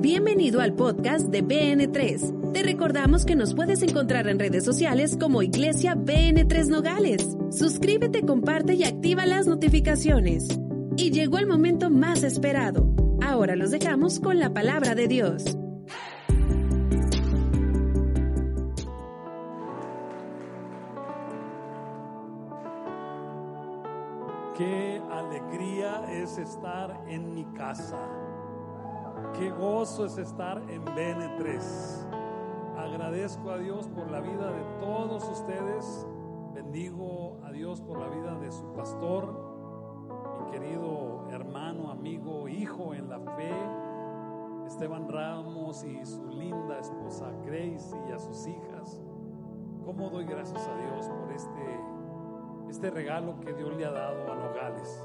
[0.00, 2.52] Bienvenido al podcast de BN3.
[2.52, 7.36] Te recordamos que nos puedes encontrar en redes sociales como Iglesia BN3 Nogales.
[7.50, 10.48] Suscríbete, comparte y activa las notificaciones.
[10.96, 12.92] Y llegó el momento más esperado.
[13.22, 15.56] Ahora los dejamos con la palabra de Dios.
[24.58, 27.98] Qué alegría es estar en mi casa.
[29.38, 31.60] Qué gozo es estar en BN3.
[32.78, 36.06] Agradezco a Dios por la vida de todos ustedes.
[36.54, 39.34] Bendigo a Dios por la vida de su pastor,
[40.40, 43.50] mi querido hermano, amigo, hijo en la fe,
[44.68, 49.02] Esteban Ramos y su linda esposa Grace y a sus hijas.
[49.84, 51.80] ¿Cómo doy gracias a Dios por este,
[52.70, 55.04] este regalo que Dios le ha dado a Nogales?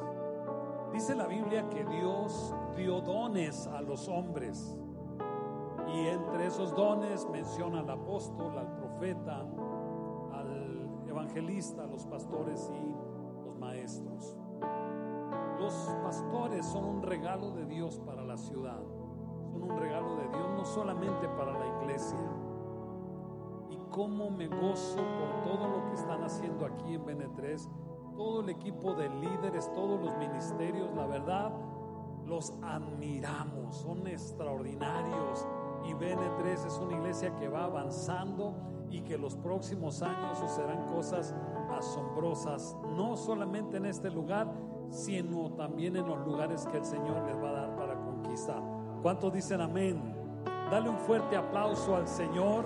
[0.94, 4.78] Dice la Biblia que Dios dio dones a los hombres.
[5.88, 9.46] Y entre esos dones menciona al apóstol, al profeta,
[10.34, 14.36] al evangelista, a los pastores y los maestros.
[15.60, 18.82] Los pastores son un regalo de Dios para la ciudad.
[19.52, 22.18] Son un regalo de Dios no solamente para la iglesia.
[23.70, 27.70] Y cómo me gozo por todo lo que están haciendo aquí en Benetres
[28.20, 31.54] todo el equipo de líderes, todos los ministerios, la verdad,
[32.26, 35.48] los admiramos, son extraordinarios.
[35.86, 38.56] Y BN3 es una iglesia que va avanzando
[38.90, 41.34] y que los próximos años sucederán cosas
[41.72, 44.52] asombrosas, no solamente en este lugar,
[44.90, 48.62] sino también en los lugares que el Señor les va a dar para conquistar.
[49.02, 50.14] ¿Cuántos dicen amén?
[50.70, 52.66] Dale un fuerte aplauso al Señor.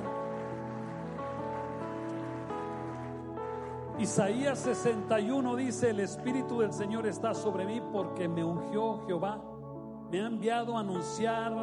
[4.03, 9.41] Isaías 61 dice, el Espíritu del Señor está sobre mí porque me ungió Jehová.
[10.11, 11.53] Me ha enviado a anunciar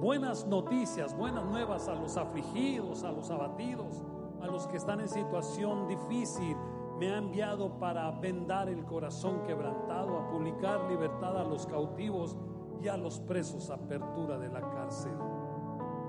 [0.00, 4.02] buenas noticias, buenas nuevas a los afligidos, a los abatidos,
[4.42, 6.56] a los que están en situación difícil.
[6.98, 12.36] Me ha enviado para vendar el corazón quebrantado, a publicar libertad a los cautivos
[12.82, 15.14] y a los presos, apertura de la cárcel.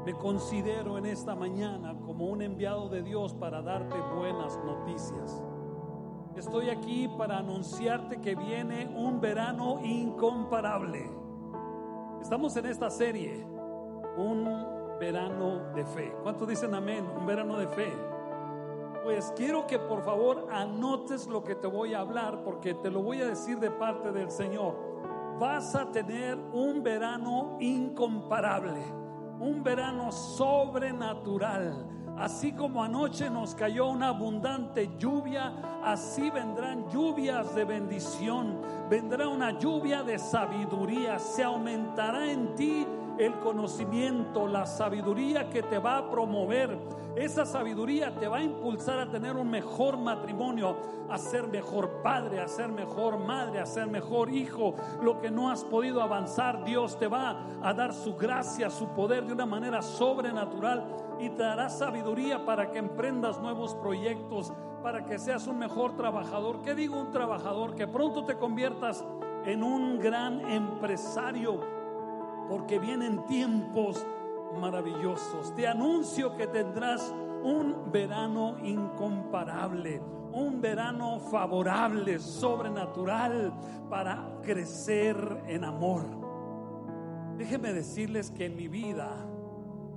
[0.05, 5.43] Me considero en esta mañana como un enviado de Dios para darte buenas noticias.
[6.37, 11.09] Estoy aquí para anunciarte que viene un verano incomparable.
[12.21, 13.43] Estamos en esta serie,
[14.17, 14.47] un
[14.99, 16.13] verano de fe.
[16.21, 17.07] ¿Cuántos dicen amén?
[17.17, 17.91] Un verano de fe.
[19.03, 23.01] Pues quiero que por favor anotes lo que te voy a hablar porque te lo
[23.01, 24.75] voy a decir de parte del Señor.
[25.39, 28.83] Vas a tener un verano incomparable,
[29.39, 37.63] un verano sobrenatural Así como anoche nos cayó una abundante lluvia, así vendrán lluvias de
[37.63, 45.63] bendición, vendrá una lluvia de sabiduría, se aumentará en ti el conocimiento, la sabiduría que
[45.63, 46.77] te va a promover.
[47.15, 50.77] Esa sabiduría te va a impulsar a tener un mejor matrimonio,
[51.09, 54.75] a ser mejor padre, a ser mejor madre, a ser mejor hijo.
[55.01, 59.25] Lo que no has podido avanzar, Dios te va a dar su gracia, su poder
[59.25, 60.85] de una manera sobrenatural
[61.19, 66.61] y te dará sabiduría para que emprendas nuevos proyectos, para que seas un mejor trabajador.
[66.61, 67.73] ¿Qué digo un trabajador?
[67.73, 69.03] Que pronto te conviertas
[69.45, 71.59] en un gran empresario,
[72.49, 74.05] porque vienen tiempos
[74.59, 75.53] maravillosos.
[75.55, 77.13] Te anuncio que tendrás
[77.43, 83.53] un verano incomparable, un verano favorable, sobrenatural,
[83.89, 86.03] para crecer en amor.
[87.37, 89.27] Déjenme decirles que mi vida,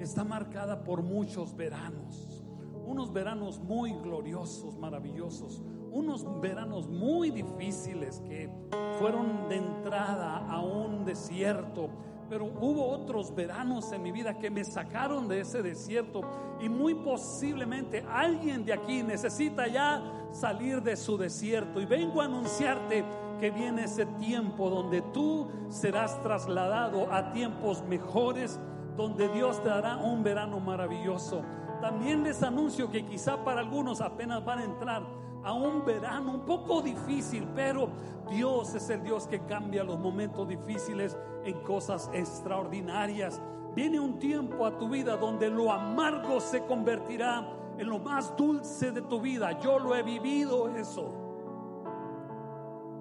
[0.00, 2.44] está marcada por muchos veranos.
[2.86, 5.62] Unos veranos muy gloriosos, maravillosos.
[5.92, 8.50] Unos veranos muy difíciles que
[8.98, 11.90] fueron de entrada a un desierto.
[12.30, 16.22] Pero hubo otros veranos en mi vida que me sacaron de ese desierto
[16.60, 21.80] y muy posiblemente alguien de aquí necesita ya salir de su desierto.
[21.80, 23.04] Y vengo a anunciarte
[23.40, 28.60] que viene ese tiempo donde tú serás trasladado a tiempos mejores
[28.96, 31.42] donde Dios te dará un verano maravilloso.
[31.80, 35.02] También les anuncio que quizá para algunos apenas van a entrar
[35.42, 37.88] a un verano un poco difícil, pero
[38.30, 43.40] Dios es el Dios que cambia los momentos difíciles en cosas extraordinarias.
[43.74, 47.46] Viene un tiempo a tu vida donde lo amargo se convertirá
[47.78, 49.58] en lo más dulce de tu vida.
[49.60, 51.14] Yo lo he vivido eso.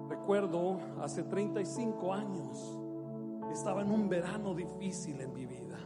[0.08, 2.78] Recuerdo hace 35 años,
[3.52, 5.78] estaba en un verano difícil en mi vida.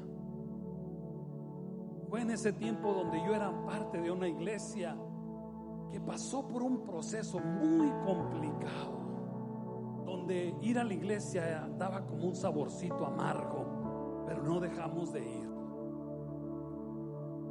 [2.09, 4.97] Fue en ese tiempo donde yo era parte de una iglesia
[5.91, 9.04] que pasó por un proceso muy complicado,
[10.25, 14.25] donde ir a la iglesia daba como un saborcito amargo.
[14.27, 15.51] pero no dejamos de ir.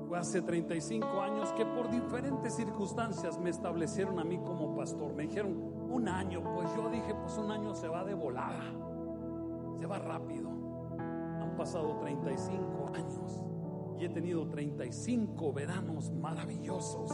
[0.07, 5.13] Fue hace 35 años que por diferentes circunstancias me establecieron a mí como pastor.
[5.13, 5.55] Me dijeron
[5.91, 8.73] un año, pues yo dije, pues un año se va de volada,
[9.79, 10.49] se va rápido.
[10.49, 13.43] Han pasado 35 años
[13.99, 17.11] y he tenido 35 veranos maravillosos,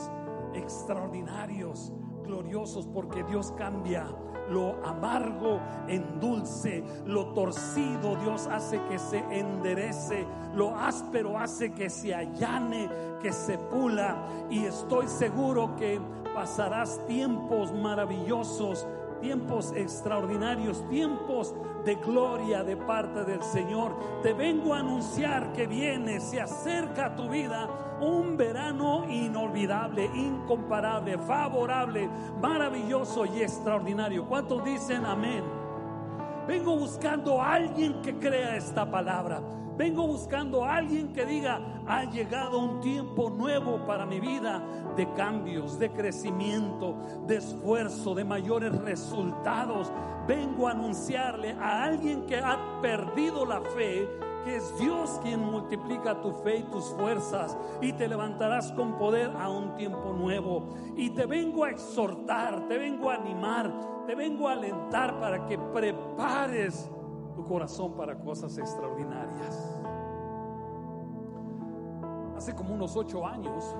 [0.54, 1.92] extraordinarios,
[2.24, 4.08] gloriosos, porque Dios cambia
[4.50, 10.26] lo amargo en dulce, lo torcido Dios hace que se enderece,
[10.56, 12.90] lo áspero hace que se allane,
[13.22, 14.18] que se pula.
[14.50, 16.02] Y estoy seguro que
[16.34, 18.88] pasarás tiempos maravillosos,
[19.20, 21.54] tiempos extraordinarios, tiempos
[21.86, 23.98] de gloria de parte del Señor.
[24.22, 27.70] Te vengo a anunciar que viene, se acerca a tu vida
[28.02, 32.10] un verano inolvidable, incomparable, favorable,
[32.42, 34.26] maravilloso y extraordinario.
[34.26, 35.44] ¿Cuántos dicen amén?
[36.48, 39.42] Vengo buscando a alguien que crea esta palabra.
[39.78, 44.64] Vengo buscando a alguien que diga, ha llegado un tiempo nuevo para mi vida
[44.96, 46.96] de cambios, de crecimiento,
[47.26, 49.92] de esfuerzo, de mayores resultados.
[50.28, 54.08] Vengo a anunciarle a alguien que ha perdido la fe
[54.46, 59.32] que es Dios quien multiplica tu fe y tus fuerzas y te levantarás con poder
[59.38, 60.70] a un tiempo nuevo.
[60.96, 63.74] Y te vengo a exhortar, te vengo a animar,
[64.06, 66.90] te vengo a alentar para que prepares
[67.36, 69.19] tu corazón para cosas extraordinarias.
[72.40, 73.76] Hace como unos ocho años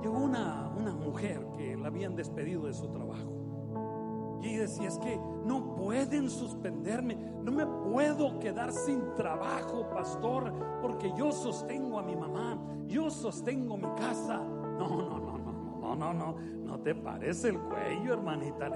[0.00, 4.40] llegó una, una mujer que la habían despedido de su trabajo.
[4.42, 10.50] Y decía, es que no pueden suspenderme, no me puedo quedar sin trabajo, pastor,
[10.80, 14.38] porque yo sostengo a mi mamá, yo sostengo mi casa.
[14.38, 18.70] No, no, no, no, no, no, no, no te parece el cuello, hermanita.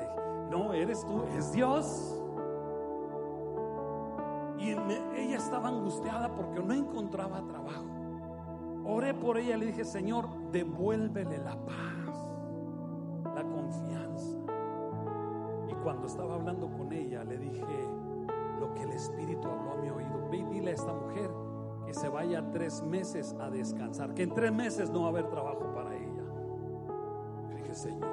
[0.51, 2.23] No, eres tú, es Dios.
[4.59, 8.02] Y ella estaba angustiada porque no encontraba trabajo.
[8.85, 14.43] Oré por ella y le dije, Señor, devuélvele la paz, la confianza
[15.83, 17.89] cuando estaba hablando con ella, le dije
[18.61, 20.29] lo que el Espíritu habló a mi oído.
[20.31, 21.31] Ve y dile a esta mujer
[21.85, 25.29] que se vaya tres meses a descansar, que en tres meses no va a haber
[25.29, 26.23] trabajo para ella.
[27.49, 28.09] Le dije, Señor,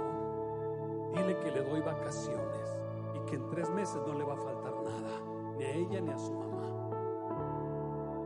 [1.16, 2.82] dile que le doy vacaciones
[3.16, 5.22] y que en tres meses no le va a faltar nada,
[5.58, 6.50] ni a ella ni a su mamá.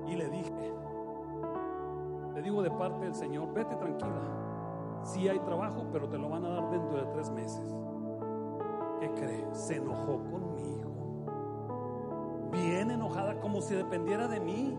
[0.08, 0.53] Y le dije,
[2.64, 5.02] de parte del Señor, vete tranquila.
[5.04, 7.76] Si hay trabajo, pero te lo van a dar dentro de tres meses.
[9.00, 9.46] ¿Qué cree?
[9.52, 10.92] Se enojó conmigo.
[12.52, 14.78] Bien enojada, como si dependiera de mí.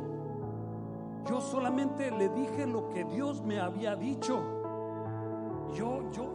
[1.28, 4.42] Yo solamente le dije lo que Dios me había dicho.
[5.74, 6.30] Yo, yo,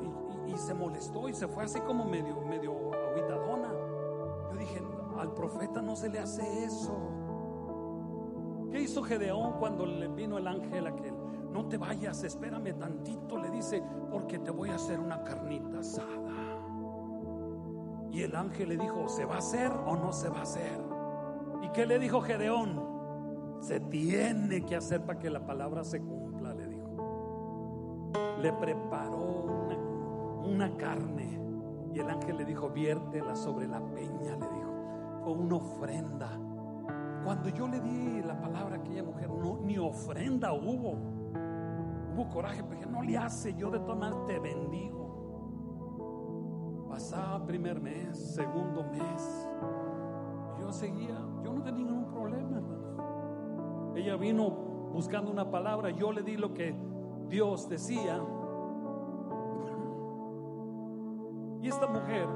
[0.47, 2.73] y, se molestó y se fue así como medio, medio
[3.11, 3.71] aguitadona.
[4.51, 4.81] Yo dije,
[5.17, 6.97] al profeta no se le hace eso.
[8.71, 11.18] ¿Qué hizo Gedeón cuando le vino el ángel aquel?
[11.59, 16.31] No te vayas, espérame tantito, le dice, porque te voy a hacer una carnita asada.
[18.13, 20.81] Y el ángel le dijo, ¿se va a hacer o no se va a hacer?
[21.61, 22.81] ¿Y qué le dijo Gedeón?
[23.59, 28.11] Se tiene que hacer para que la palabra se cumpla, le dijo.
[28.41, 29.43] Le preparó
[30.45, 31.41] una, carne
[31.93, 34.73] y el ángel le dijo, viértela sobre la peña, le dijo.
[35.25, 36.39] Fue una ofrenda.
[37.25, 41.18] Cuando yo le di la palabra a aquella mujer, no, ni ofrenda hubo.
[42.27, 44.99] Coraje, porque no le hace, yo de tomar te bendigo.
[46.89, 49.47] Pasaba primer mes, segundo mes.
[50.59, 53.95] Yo seguía, yo no tenía ningún problema, hermanos.
[53.95, 54.49] Ella vino
[54.91, 56.75] buscando una palabra, yo le di lo que
[57.29, 58.21] Dios decía.
[61.61, 62.27] Y esta mujer,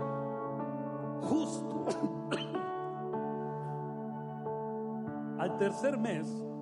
[1.21, 1.85] justo
[5.39, 6.52] al tercer mes, me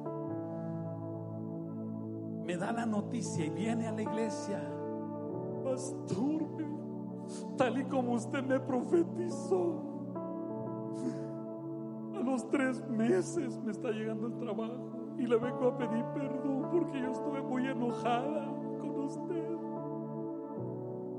[2.62, 4.62] da la noticia y viene a la iglesia.
[5.64, 6.44] Pastor,
[7.58, 9.82] tal y como usted me profetizó.
[12.16, 16.68] A los tres meses me está llegando el trabajo y le vengo a pedir perdón
[16.72, 18.46] porque yo estuve muy enojada
[18.80, 19.58] con usted.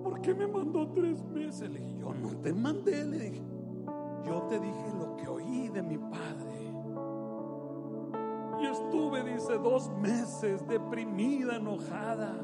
[0.05, 1.69] ¿Por qué me mandó tres meses?
[1.69, 3.43] Le dije, yo no te mandé, le dije.
[4.25, 6.42] Yo te dije lo que oí de mi padre.
[9.21, 12.35] Dice, dos meses deprimida, enojada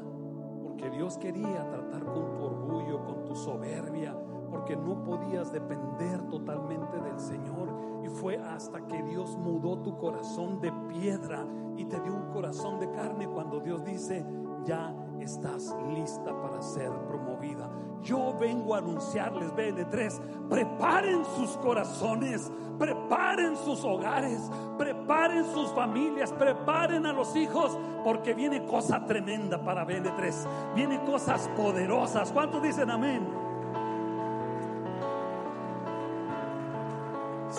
[0.76, 4.14] que Dios quería tratar con tu orgullo, con tu soberbia,
[4.50, 7.74] porque no podías depender totalmente del Señor.
[8.04, 11.46] Y fue hasta que Dios mudó tu corazón de piedra
[11.76, 14.24] y te dio un corazón de carne cuando Dios dice,
[14.64, 17.70] ya estás lista para ser promovida.
[18.02, 27.06] Yo vengo a anunciarles, BN3, preparen sus corazones, preparen sus hogares, preparen sus familias, preparen
[27.06, 32.30] a los hijos, porque viene cosa tremenda para BN3, viene cosas poderosas.
[32.32, 33.47] ¿Cuántos dicen amén?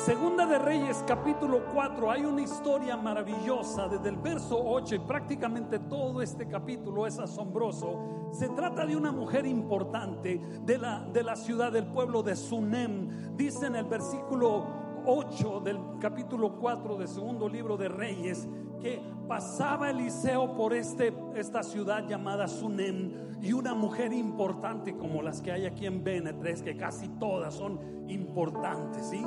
[0.10, 5.78] Segunda de Reyes capítulo 4 hay una historia maravillosa desde el verso 8 y prácticamente
[5.78, 8.32] todo este capítulo es asombroso.
[8.32, 13.38] Se trata de una mujer importante de la, de la ciudad del pueblo de Sunem.
[13.38, 14.66] Dice en el versículo
[15.06, 18.50] 8 del capítulo 4 del segundo libro de Reyes
[18.82, 23.14] que pasaba Eliseo por este, esta ciudad llamada Sunem
[23.44, 27.80] y una mujer importante como las que hay aquí en Benetres, que casi todas son
[28.08, 29.24] importantes, ¿sí?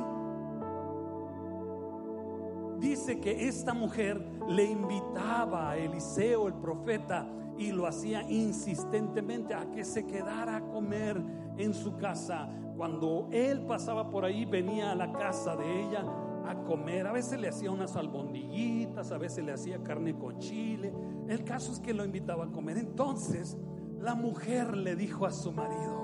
[2.83, 9.71] Dice que esta mujer le invitaba a Eliseo, el profeta, y lo hacía insistentemente a
[9.71, 11.21] que se quedara a comer
[11.57, 12.49] en su casa.
[12.75, 16.03] Cuando él pasaba por ahí, venía a la casa de ella
[16.45, 17.07] a comer.
[17.07, 20.93] A veces le hacía unas albondiguitas, a veces le hacía carne con chile.
[21.27, 22.77] El caso es que lo invitaba a comer.
[22.77, 23.57] Entonces,
[23.99, 25.95] la mujer le dijo a su marido,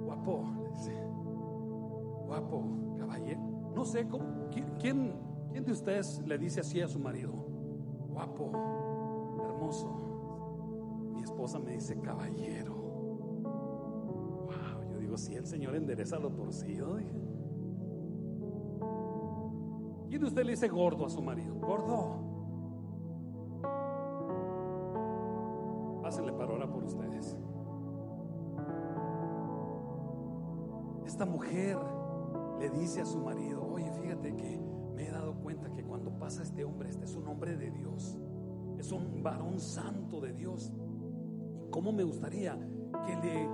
[0.00, 0.44] guapo,
[2.26, 2.64] guapo,
[2.98, 3.40] caballero,
[3.74, 4.48] no sé, ¿cómo,
[4.80, 5.12] ¿quién,
[5.54, 7.30] ¿Quién de ustedes le dice así a su marido?
[8.08, 8.50] Guapo,
[9.46, 9.88] hermoso.
[11.14, 12.74] Mi esposa me dice caballero.
[13.44, 17.20] Wow, yo digo, si el Señor endereza lo torcido, dije.
[20.08, 21.54] ¿Quién de ustedes le dice gordo a su marido?
[21.54, 22.16] Gordo.
[26.02, 27.36] Pásenle para ahora por ustedes.
[31.06, 31.78] Esta mujer
[32.58, 36.42] le dice a su marido, oye, fíjate que me he dado cuenta que cuando pasa
[36.42, 38.16] este hombre, este es un hombre de Dios,
[38.78, 40.72] es un varón santo de Dios.
[41.64, 42.58] Y cómo me gustaría
[43.06, 43.48] que le,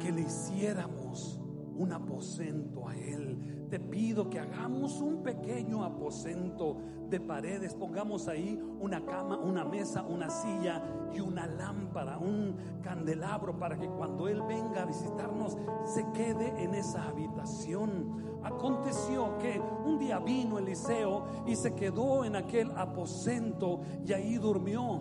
[0.00, 1.40] que le hiciéramos
[1.76, 3.66] un aposento a Él.
[3.70, 6.76] Te pido que hagamos un pequeño aposento
[7.08, 13.58] de paredes, pongamos ahí una cama, una mesa, una silla y una lámpara, un candelabro
[13.58, 18.24] para que cuando Él venga a visitarnos se quede en esa habitación.
[18.42, 25.00] Aconteció que un día vino Eliseo y se quedó en aquel aposento y ahí durmió.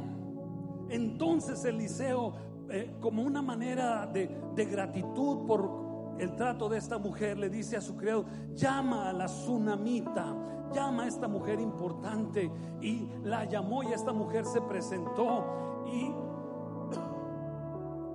[0.90, 2.34] Entonces Eliseo,
[2.70, 5.83] eh, como una manera de, de gratitud por
[6.20, 10.36] el trato de esta mujer, le dice a su criado, llama a la tsunamita,
[10.74, 12.52] llama a esta mujer importante.
[12.82, 15.44] Y la llamó y esta mujer se presentó
[15.88, 16.14] y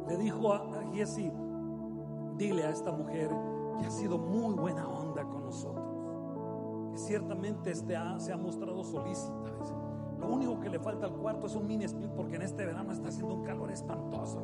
[0.09, 0.85] le dijo a, a
[2.37, 3.31] dile a esta mujer
[3.79, 9.35] que ha sido muy buena onda con nosotros, que ciertamente este se ha mostrado solícita.
[10.19, 12.93] Lo único que le falta al cuarto es un mini split porque en este verano
[12.93, 14.43] está haciendo un calor espantoso.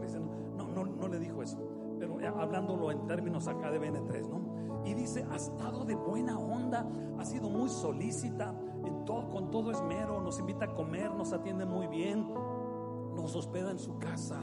[0.56, 1.58] no, no, no le dijo eso,
[1.98, 4.84] pero hablándolo en términos acá de BN3, ¿no?
[4.84, 6.86] Y dice, ha estado de buena onda,
[7.18, 11.64] ha sido muy solícita, en todo, con todo esmero, nos invita a comer, nos atiende
[11.64, 12.28] muy bien,
[13.14, 14.40] nos hospeda en su casa.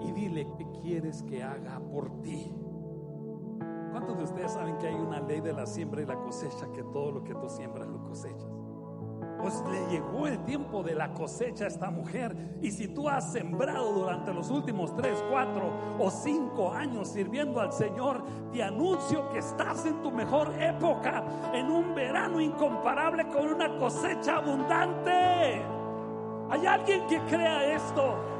[0.00, 2.52] Y dile, ¿qué quieres que haga por ti?
[3.92, 6.82] ¿Cuántos de ustedes saben que hay una ley de la siembra y la cosecha que
[6.82, 8.61] todo lo que tú siembras lo cosechas?
[9.42, 12.34] Pues le llegó el tiempo de la cosecha a esta mujer.
[12.62, 17.72] Y si tú has sembrado durante los últimos tres, cuatro o cinco años sirviendo al
[17.72, 23.76] Señor, te anuncio que estás en tu mejor época, en un verano incomparable con una
[23.76, 25.62] cosecha abundante.
[26.50, 28.32] ¿Hay alguien que crea esto?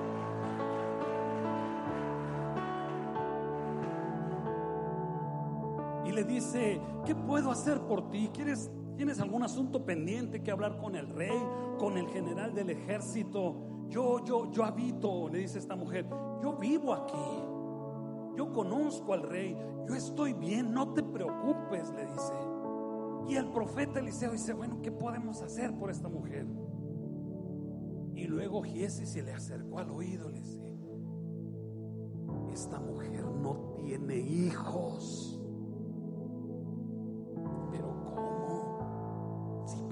[6.12, 8.30] le dice, ¿qué puedo hacer por ti?
[8.32, 11.36] ¿Quieres, ¿Tienes algún asunto pendiente que hablar con el rey,
[11.78, 13.86] con el general del ejército?
[13.88, 16.06] Yo, yo, yo habito, le dice esta mujer,
[16.42, 17.52] yo vivo aquí.
[18.36, 19.56] Yo conozco al rey,
[19.86, 22.32] yo estoy bien, no te preocupes, le dice.
[23.28, 26.46] Y el profeta Eliseo dice, bueno, ¿qué podemos hacer por esta mujer?
[28.14, 30.62] Y luego Giesi se le acercó al oído, le dice,
[32.52, 35.41] esta mujer no tiene hijos.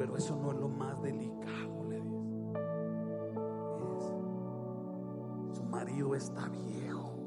[0.00, 1.84] Pero eso no es lo más delicado,
[5.52, 7.18] su marido está viejo.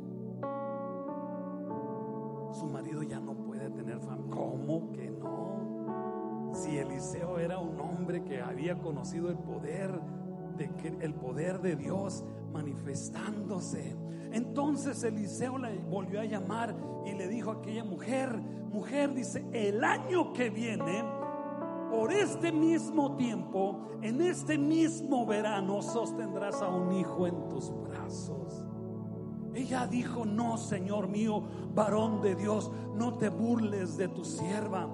[2.51, 4.35] Su marido ya no puede tener familia.
[4.35, 6.51] ¿Cómo que no?
[6.55, 9.91] Si Eliseo era un hombre que había conocido el poder
[10.57, 13.95] de que el poder de Dios manifestándose.
[14.31, 16.75] Entonces Eliseo la volvió a llamar
[17.05, 18.35] y le dijo a aquella mujer,
[18.71, 21.03] mujer dice, el año que viene
[22.03, 28.65] por este mismo tiempo, en este mismo verano, sostendrás a un hijo en tus brazos.
[29.53, 31.43] Ella dijo, no, Señor mío,
[31.73, 34.89] varón de Dios, no te burles de tu sierva.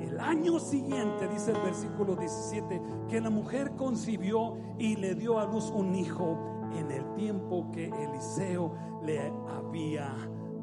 [0.00, 5.46] El año siguiente, dice el versículo 17, que la mujer concibió y le dio a
[5.46, 6.36] luz un hijo
[6.74, 8.74] en el tiempo que Eliseo
[9.04, 10.12] le había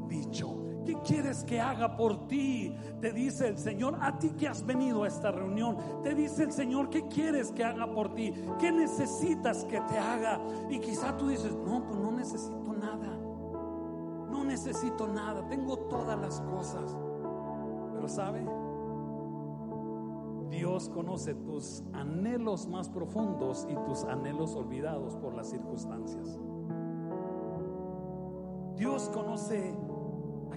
[0.10, 0.55] dicho.
[0.86, 2.76] ¿Qué quieres que haga por ti?
[3.02, 6.52] Te dice el Señor, a ti que has venido a esta reunión, te dice el
[6.52, 8.34] Señor, ¿qué quieres que haga por ti?
[8.60, 10.40] ¿Qué necesitas que te haga?
[10.70, 13.18] Y quizá tú dices, no, pues no necesito nada.
[14.30, 16.96] No necesito nada, tengo todas las cosas.
[17.94, 18.46] Pero ¿sabe?
[20.50, 26.40] Dios conoce tus anhelos más profundos y tus anhelos olvidados por las circunstancias.
[28.76, 29.74] Dios conoce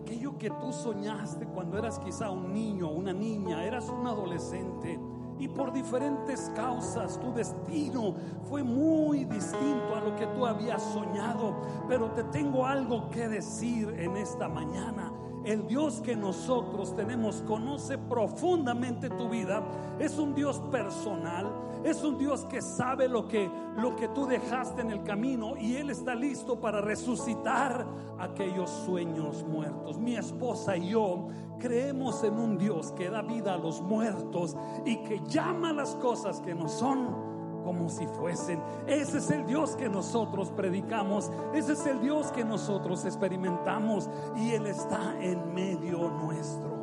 [0.08, 4.98] aquello que tú soñaste cuando eras quizá un niño, una niña, eras un adolescente
[5.38, 8.14] y por diferentes causas tu destino
[8.48, 11.54] fue muy distinto a lo que tú habías soñado.
[11.86, 15.12] Pero te tengo algo que decir en esta mañana.
[15.48, 19.62] El Dios que nosotros tenemos conoce profundamente tu vida.
[19.98, 21.50] Es un Dios personal.
[21.82, 25.76] Es un Dios que sabe lo que, lo que tú dejaste en el camino y
[25.76, 27.86] Él está listo para resucitar
[28.18, 29.96] aquellos sueños muertos.
[29.96, 31.28] Mi esposa y yo
[31.58, 36.42] creemos en un Dios que da vida a los muertos y que llama las cosas
[36.42, 37.27] que no son
[37.68, 38.62] como si fuesen.
[38.86, 44.52] Ese es el Dios que nosotros predicamos, ese es el Dios que nosotros experimentamos y
[44.52, 46.78] Él está en medio nuestro.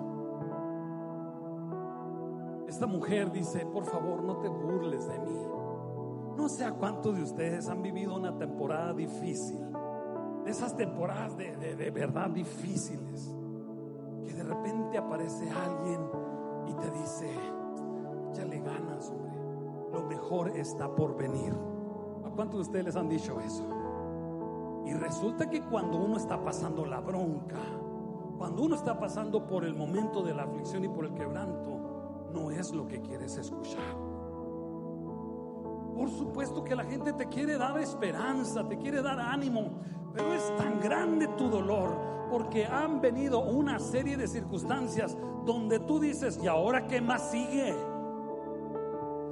[2.68, 5.48] Esta mujer dice, por favor, no te burles de mí.
[6.38, 9.60] No sé a cuántos de ustedes han vivido una temporada difícil,
[10.44, 13.36] de esas temporadas de, de verdad difíciles,
[14.24, 16.02] que de repente aparece alguien
[16.68, 17.34] y te dice,
[18.30, 19.35] échale ganas, hombre
[19.96, 21.54] lo mejor está por venir.
[22.26, 23.64] ¿A cuántos de ustedes les han dicho eso?
[24.86, 27.60] Y resulta que cuando uno está pasando la bronca,
[28.38, 32.52] cuando uno está pasando por el momento de la aflicción y por el quebranto, no
[32.52, 33.96] es lo que quieres escuchar.
[35.96, 39.80] Por supuesto que la gente te quiere dar esperanza, te quiere dar ánimo,
[40.14, 41.96] pero es tan grande tu dolor
[42.30, 47.74] porque han venido una serie de circunstancias donde tú dices, ¿y ahora qué más sigue?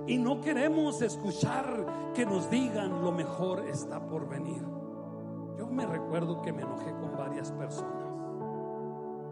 [0.05, 4.61] Y no queremos escuchar que nos digan lo mejor está por venir.
[5.57, 8.03] Yo me recuerdo que me enojé con varias personas.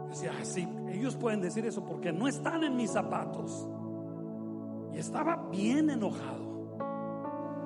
[0.10, 3.68] Decía, sí, ellos pueden decir eso porque no están en mis zapatos.
[4.94, 6.52] Y estaba bien enojado.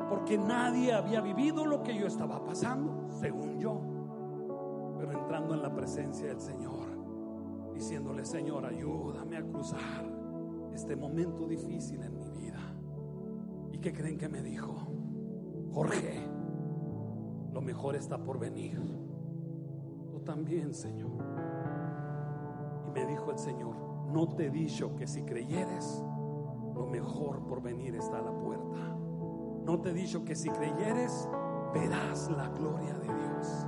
[0.09, 3.81] Porque nadie había vivido lo que yo estaba pasando, según yo.
[4.99, 10.05] Pero entrando en la presencia del Señor, diciéndole, Señor, ayúdame a cruzar
[10.73, 12.59] este momento difícil en mi vida.
[13.85, 14.73] ¿Y qué creen que me dijo?
[15.71, 16.27] Jorge,
[17.53, 18.81] lo mejor está por venir.
[20.09, 21.23] Tú también, Señor.
[22.87, 23.75] Y me dijo el Señor,
[24.11, 26.03] no te he dicho que si creyeres,
[26.73, 28.97] lo mejor por venir está a la puerta.
[29.63, 31.29] No te he dicho que si creyeres,
[31.71, 33.67] verás la gloria de Dios.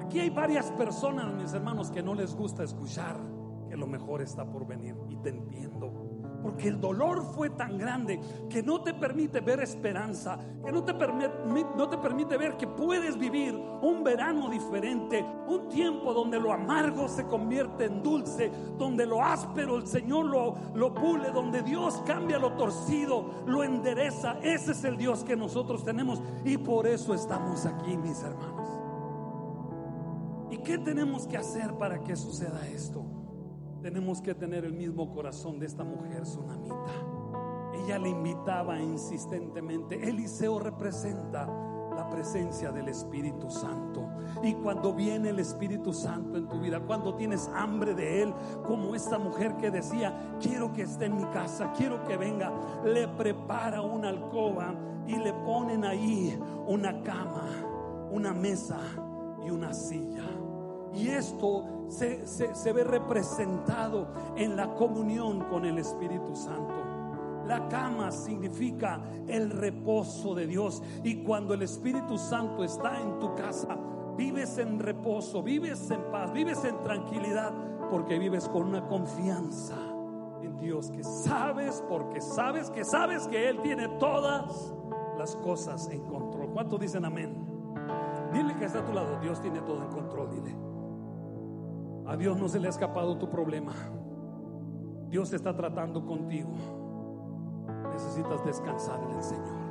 [0.00, 3.20] Aquí hay varias personas, mis hermanos, que no les gusta escuchar
[3.68, 4.96] que lo mejor está por venir.
[5.10, 6.11] Y te entiendo.
[6.42, 10.94] Porque el dolor fue tan grande que no te permite ver esperanza, que no te,
[10.94, 11.30] permite,
[11.76, 17.08] no te permite ver que puedes vivir un verano diferente, un tiempo donde lo amargo
[17.08, 22.38] se convierte en dulce, donde lo áspero el Señor lo, lo pule, donde Dios cambia
[22.38, 24.38] lo torcido, lo endereza.
[24.42, 28.68] Ese es el Dios que nosotros tenemos y por eso estamos aquí, mis hermanos.
[30.50, 33.21] ¿Y qué tenemos que hacer para que suceda esto?
[33.82, 36.74] Tenemos que tener el mismo corazón de esta mujer sunamita.
[37.74, 40.08] Ella le invitaba insistentemente.
[40.08, 41.46] Eliseo representa
[41.94, 44.08] la presencia del Espíritu Santo.
[44.42, 48.34] Y cuando viene el Espíritu Santo en tu vida, cuando tienes hambre de Él,
[48.66, 52.52] como esta mujer que decía, quiero que esté en mi casa, quiero que venga,
[52.84, 54.74] le prepara una alcoba
[55.06, 57.48] y le ponen ahí una cama,
[58.10, 58.78] una mesa
[59.44, 60.41] y una silla.
[60.94, 66.74] Y esto se, ve representado en la comunión con el Espíritu Santo.
[67.46, 70.82] La cama significa el reposo de Dios.
[71.02, 73.76] Y cuando el Espíritu Santo está en tu casa,
[74.16, 77.52] vives en reposo, vives en paz, vives en tranquilidad,
[77.90, 79.76] porque vives con una confianza
[80.42, 84.72] en Dios que sabes, porque sabes que sabes que Él tiene todas
[85.18, 86.50] las cosas en control.
[86.52, 87.34] ¿Cuántos dicen amén?
[88.32, 90.71] Dile que está a tu lado, Dios tiene todo en control, dile.
[92.06, 93.72] A Dios no se le ha escapado tu problema.
[95.08, 96.50] Dios está tratando contigo.
[97.92, 99.62] Necesitas descansar en el Señor.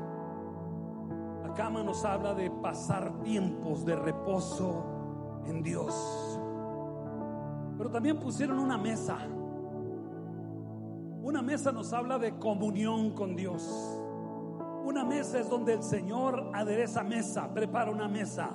[1.44, 4.86] La cama nos habla de pasar tiempos de reposo
[5.46, 6.40] en Dios.
[7.78, 9.18] Pero también pusieron una mesa.
[11.24, 14.00] Una mesa nos habla de comunión con Dios.
[14.86, 18.50] Una mesa es donde el Señor adereza mesa, prepara una mesa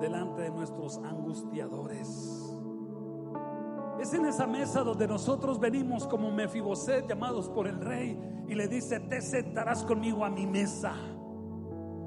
[0.00, 2.54] delante de nuestros angustiadores.
[4.00, 8.68] Es en esa mesa donde nosotros venimos como Mefiboset llamados por el rey y le
[8.68, 10.94] dice, te sentarás conmigo a mi mesa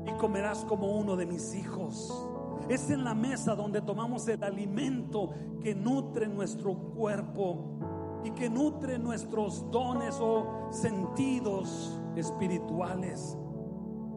[0.05, 2.29] y comerás como uno de mis hijos.
[2.69, 5.29] Es en la mesa donde tomamos el alimento
[5.61, 7.79] que nutre nuestro cuerpo
[8.23, 13.37] y que nutre nuestros dones o sentidos espirituales.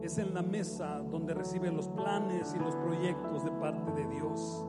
[0.01, 4.65] Es en la mesa donde recibe los planes y los proyectos de parte de Dios.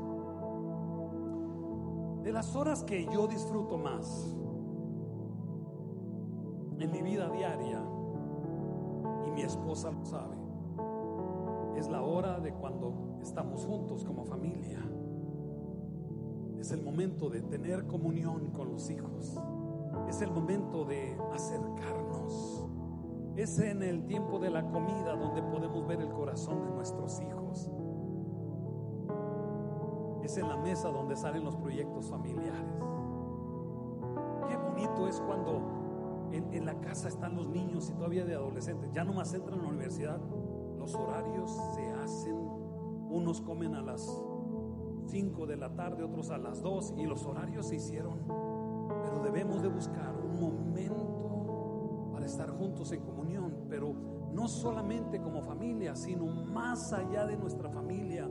[2.22, 4.36] De las horas que yo disfruto más
[6.78, 7.80] en mi vida diaria,
[9.26, 10.36] y mi esposa lo sabe,
[11.76, 14.80] es la hora de cuando estamos juntos como familia.
[16.58, 19.40] Es el momento de tener comunión con los hijos.
[20.08, 22.66] Es el momento de acercarnos.
[23.36, 27.70] Es en el tiempo de la comida donde podemos ver el corazón de nuestros hijos.
[30.22, 32.74] Es en la mesa donde salen los proyectos familiares.
[34.48, 38.92] Qué bonito es cuando en, la casa están los niños y todavía de adolescentes.
[38.92, 40.20] Ya nomás entran a la universidad.
[40.78, 42.36] Los horarios se hacen.
[42.36, 44.22] Unos comen a las
[45.06, 48.20] 5 de la tarde, otros a las 2 y los horarios se hicieron.
[49.04, 53.21] Pero debemos de buscar un momento para estar juntos en comunión,
[53.72, 53.94] pero
[54.34, 58.28] no solamente como familia, sino más allá de nuestra familia,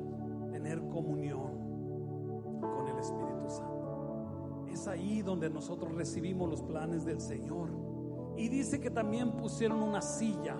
[0.51, 4.67] tener comunión con el Espíritu Santo.
[4.71, 7.71] Es ahí donde nosotros recibimos los planes del Señor.
[8.37, 10.55] Y dice que también pusieron una silla.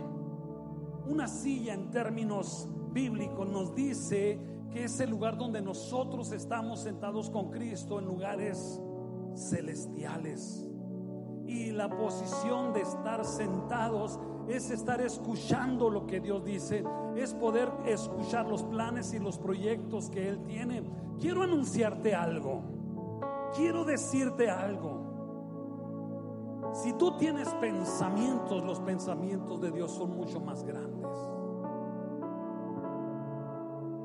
[1.06, 4.40] Una silla en términos bíblicos nos dice
[4.72, 8.82] que es el lugar donde nosotros estamos sentados con Cristo en lugares
[9.36, 10.68] celestiales.
[11.46, 16.84] Y la posición de estar sentados es estar escuchando lo que Dios dice,
[17.16, 20.84] es poder escuchar los planes y los proyectos que Él tiene.
[21.20, 22.62] Quiero anunciarte algo,
[23.56, 25.02] quiero decirte algo.
[26.74, 31.12] Si tú tienes pensamientos, los pensamientos de Dios son mucho más grandes.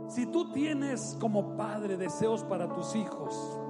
[0.09, 3.61] Si tú tienes como padre deseos para tus hijos,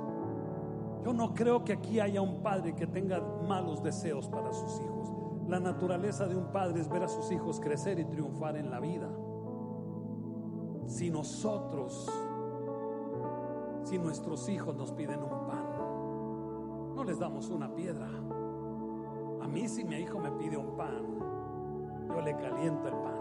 [1.04, 5.12] yo no creo que aquí haya un padre que tenga malos deseos para sus hijos.
[5.48, 8.80] La naturaleza de un padre es ver a sus hijos crecer y triunfar en la
[8.80, 9.08] vida.
[10.86, 12.10] Si nosotros,
[13.84, 18.08] si nuestros hijos nos piden un pan, no les damos una piedra.
[19.40, 23.16] A mí si mi hijo me pide un pan, yo le caliento el pan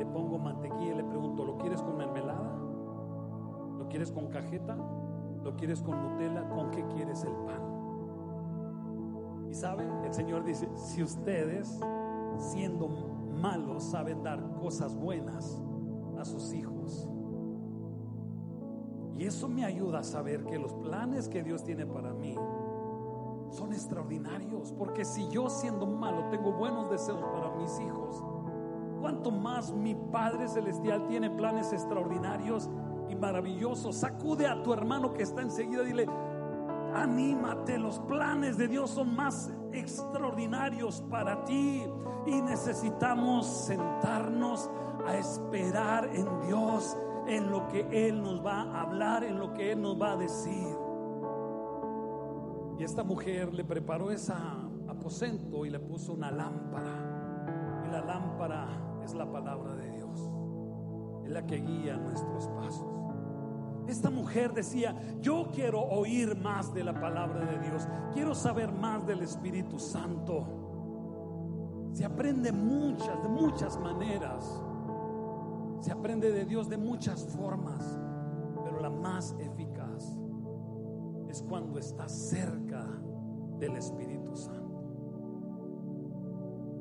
[0.00, 2.56] le pongo mantequilla y le pregunto, ¿lo quieres con mermelada?
[3.78, 4.74] ¿Lo quieres con cajeta?
[5.44, 6.48] ¿Lo quieres con Nutella?
[6.48, 7.69] ¿Con qué quieres el pan?
[9.50, 11.80] Y sabe, el Señor dice, si ustedes,
[12.38, 12.88] siendo
[13.40, 15.60] malos, saben dar cosas buenas
[16.18, 17.08] a sus hijos.
[19.18, 22.36] Y eso me ayuda a saber que los planes que Dios tiene para mí
[23.50, 24.72] son extraordinarios.
[24.72, 28.24] Porque si yo siendo malo tengo buenos deseos para mis hijos,
[29.00, 32.70] cuánto más mi Padre Celestial tiene planes extraordinarios
[33.08, 33.96] y maravillosos.
[33.96, 36.06] Sacude a tu hermano que está enseguida, dile,
[36.94, 41.84] anímate, los planes de Dios son más extraordinarios para ti
[42.26, 44.70] y necesitamos sentarnos
[45.06, 49.72] a esperar en Dios, en lo que Él nos va a hablar, en lo que
[49.72, 50.76] Él nos va a decir.
[52.78, 54.32] Y esta mujer le preparó ese
[54.88, 57.84] aposento y le puso una lámpara.
[57.86, 58.68] Y la lámpara
[59.04, 60.30] es la palabra de Dios.
[61.24, 62.99] Es la que guía nuestros pasos.
[63.90, 67.88] Esta mujer decía, yo quiero oír más de la palabra de Dios.
[68.12, 71.90] Quiero saber más del Espíritu Santo.
[71.92, 74.62] Se aprende muchas, de muchas maneras.
[75.80, 77.98] Se aprende de Dios de muchas formas.
[78.62, 80.16] Pero la más eficaz
[81.28, 82.86] es cuando estás cerca
[83.58, 84.84] del Espíritu Santo.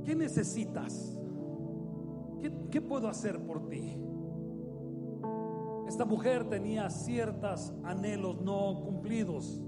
[0.06, 1.20] ¿Qué necesitas?
[2.70, 3.98] ¿Qué, puedo hacer por ti?
[5.90, 9.60] Esta mujer tenía ciertos anhelos no cumplidos,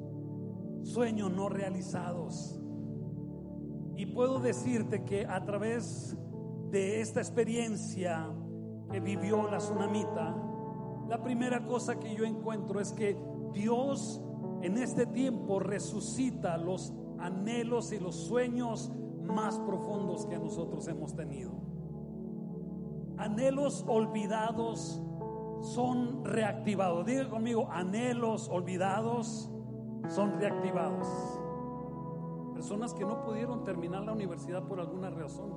[0.84, 2.62] sueños no realizados.
[3.98, 6.16] Y puedo decirte que a través
[6.70, 8.32] de esta experiencia
[8.92, 10.36] que vivió la tsunamita,
[11.10, 13.18] la primera cosa que yo encuentro es que
[13.52, 14.22] Dios
[14.62, 18.92] en este tiempo resucita los anhelos y los sueños
[19.24, 21.52] más profundos que nosotros hemos tenido
[23.18, 25.02] anhelos olvidados
[25.62, 27.06] son reactivados.
[27.06, 29.50] Diga conmigo, anhelos olvidados
[30.08, 31.08] son reactivados.
[32.54, 35.54] Personas que no pudieron terminar la universidad por alguna razón.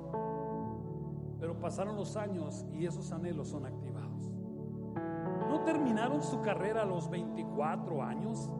[1.39, 4.31] Pero pasaron los años y esos anhelos son activados.
[5.49, 8.51] No terminaron su carrera a los 24 años.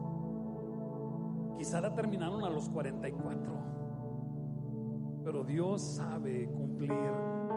[1.56, 3.52] Quizá la terminaron a los 44.
[5.24, 6.92] Pero Dios sabe cumplir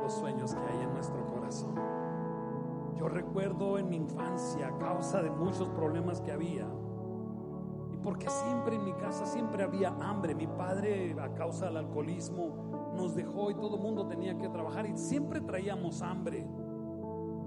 [0.01, 1.98] los sueños que hay en nuestro corazón.
[2.99, 6.67] Yo recuerdo en mi infancia, a causa de muchos problemas que había,
[7.93, 10.35] y porque siempre en mi casa siempre había hambre.
[10.35, 14.85] Mi padre, a causa del alcoholismo, nos dejó y todo el mundo tenía que trabajar
[14.85, 16.45] y siempre traíamos hambre.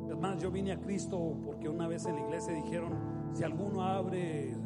[0.08, 2.92] Es más, yo vine a Cristo porque una vez en la iglesia dijeron,
[3.34, 4.56] si alguno abre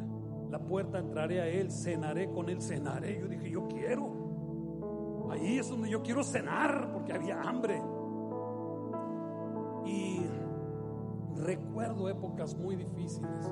[0.49, 3.19] la puerta, entraré a Él, cenaré con Él, cenaré.
[3.19, 5.27] Yo dije, yo quiero.
[5.31, 7.81] Ahí es donde yo quiero cenar porque había hambre.
[9.85, 10.21] Y
[11.37, 13.51] recuerdo épocas muy difíciles.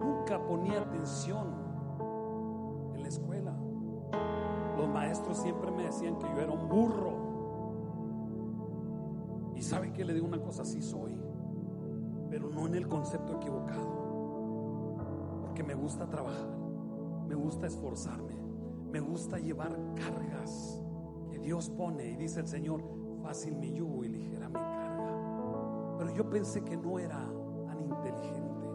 [0.00, 1.46] Nunca ponía atención
[2.94, 3.54] en la escuela.
[4.76, 7.28] Los maestros siempre me decían que yo era un burro.
[9.54, 11.20] Y sabe que le digo una cosa, sí soy,
[12.30, 14.96] pero no en el concepto equivocado.
[15.40, 16.56] Porque me gusta trabajar,
[17.26, 18.36] me gusta esforzarme,
[18.92, 20.80] me gusta llevar cargas
[21.28, 22.84] que Dios pone y dice el Señor,
[23.22, 24.67] fácil mi yugo y ligera mi.
[25.98, 27.28] Pero yo pensé que no era
[27.66, 28.68] tan inteligente.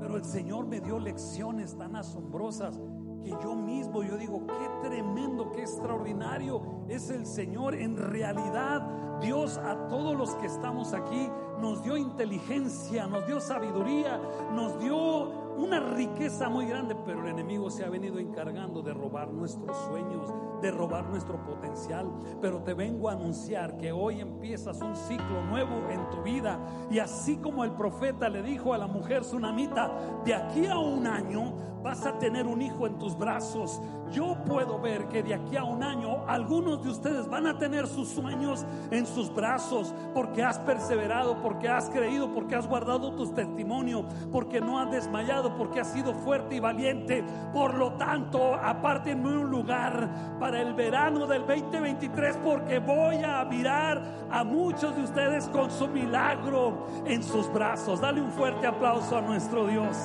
[0.00, 2.80] Pero el Señor me dio lecciones tan asombrosas
[3.24, 7.74] que yo mismo, yo digo, qué tremendo, qué extraordinario es el Señor.
[7.74, 11.28] En realidad, Dios a todos los que estamos aquí
[11.60, 14.20] nos dio inteligencia, nos dio sabiduría,
[14.54, 19.32] nos dio una riqueza muy grande, pero el enemigo se ha venido encargando de robar
[19.32, 22.10] nuestros sueños, de robar nuestro potencial.
[22.40, 26.58] Pero te vengo a anunciar que hoy empiezas un ciclo nuevo en tu vida.
[26.90, 31.06] Y así como el profeta le dijo a la mujer tsunamita, de aquí a un
[31.06, 33.80] año vas a tener un hijo en tus brazos.
[34.10, 37.86] Yo puedo ver que de aquí a un año algunos de ustedes van a tener
[37.86, 43.32] sus sueños en sus brazos porque has perseverado, porque has creído, porque has guardado tu
[43.32, 47.24] testimonio, porque no has desmayado, porque has sido fuerte y valiente.
[47.52, 54.26] Por lo tanto, apártenme un lugar para el verano del 2023 porque voy a mirar
[54.28, 58.00] a muchos de ustedes con su milagro en sus brazos.
[58.00, 59.96] Dale un fuerte aplauso a nuestro Dios.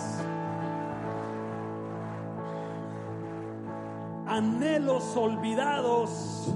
[4.32, 6.56] Anhelos olvidados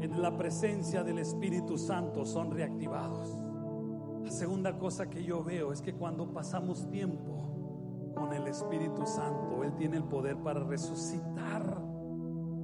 [0.00, 3.28] en la presencia del Espíritu Santo son reactivados.
[4.24, 9.64] La segunda cosa que yo veo es que cuando pasamos tiempo con el Espíritu Santo,
[9.64, 11.78] Él tiene el poder para resucitar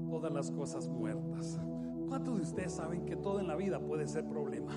[0.09, 1.61] todas las cosas muertas.
[2.09, 4.73] ¿Cuántos de ustedes saben que todo en la vida puede ser problema?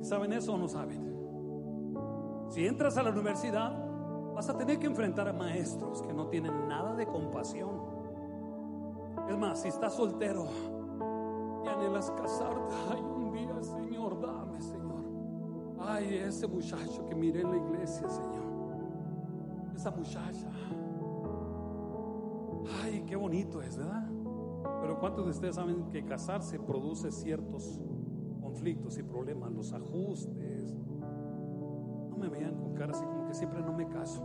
[0.00, 2.48] ¿Saben eso o no saben?
[2.50, 3.92] Si entras a la universidad,
[4.34, 7.91] vas a tener que enfrentar a maestros que no tienen nada de compasión.
[9.28, 10.46] Es más, si estás soltero
[11.64, 15.04] y anhelas casarte, ay, un día, Señor, dame, Señor.
[15.80, 18.42] Ay, ese muchacho que miré en la iglesia, Señor.
[19.74, 20.50] Esa muchacha.
[22.82, 24.08] Ay, qué bonito es, ¿verdad?
[24.80, 27.80] Pero ¿cuántos de ustedes saben que casarse produce ciertos
[28.40, 30.74] conflictos y problemas, los ajustes?
[32.10, 34.22] No me vean con cara así como que siempre no me caso.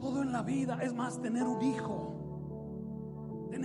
[0.00, 2.23] Todo en la vida es más tener un hijo.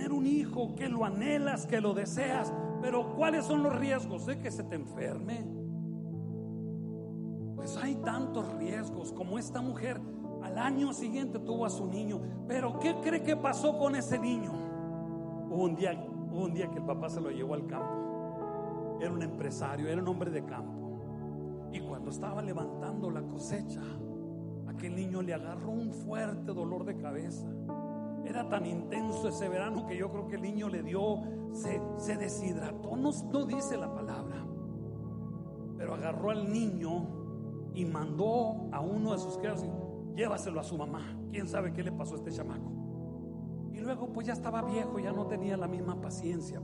[0.08, 2.52] Un hijo que lo anhelas, que lo deseas.
[2.80, 5.44] Pero ¿cuáles son los riesgos de que se te enferme?
[7.54, 10.00] Pues hay tantos riesgos como esta mujer
[10.42, 12.20] al año siguiente tuvo a su niño.
[12.48, 14.52] Pero ¿qué cree que pasó con ese niño?
[15.50, 15.92] Hubo un día,
[16.30, 18.98] hubo un día que el papá se lo llevó al campo.
[19.00, 21.68] Era un empresario, era un hombre de campo.
[21.72, 23.80] Y cuando estaba levantando la cosecha,
[24.66, 27.46] aquel niño le agarró un fuerte dolor de cabeza.
[28.30, 31.20] Era tan intenso ese verano que yo creo que el niño le dio,
[31.52, 34.46] se, se deshidrató, no, no dice la palabra.
[35.76, 39.66] Pero agarró al niño y mandó a uno de sus criados
[40.14, 41.18] llévaselo a su mamá.
[41.32, 42.70] ¿Quién sabe qué le pasó a este chamaco?
[43.72, 46.62] Y luego pues ya estaba viejo, ya no tenía la misma paciencia.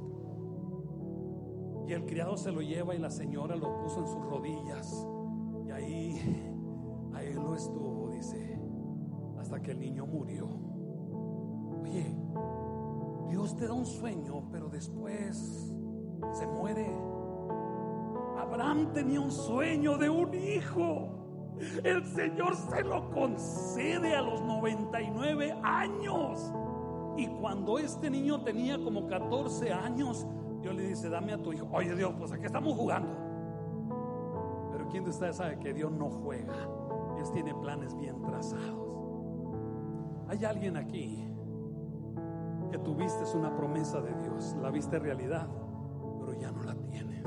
[1.88, 5.04] Y el criado se lo lleva y la señora lo puso en sus rodillas.
[5.66, 6.52] Y ahí,
[7.12, 8.56] ahí lo estuvo, dice,
[9.40, 10.75] hasta que el niño murió.
[11.86, 12.06] Oye,
[13.30, 15.72] Dios te da un sueño, pero después
[16.32, 16.86] se muere.
[18.38, 21.54] Abraham tenía un sueño de un hijo.
[21.84, 26.52] El Señor se lo concede a los 99 años.
[27.16, 30.26] Y cuando este niño tenía como 14 años,
[30.60, 31.68] Dios le dice, dame a tu hijo.
[31.72, 33.16] Oye Dios, pues aquí estamos jugando.
[34.72, 36.68] Pero ¿quién de ustedes sabe que Dios no juega?
[37.14, 38.86] Dios tiene planes bien trazados.
[40.28, 41.25] Hay alguien aquí
[42.76, 45.48] que tuviste una promesa de Dios, la viste realidad,
[46.20, 47.26] pero ya no la tienes.